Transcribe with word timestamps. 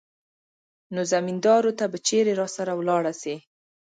نو 0.93 1.01
زمينداورو 1.13 1.71
ته 1.79 1.85
به 1.91 1.97
چېرې 2.07 2.33
راسره 2.41 2.73
ولاړه 2.75 3.13
سي. 3.21 3.35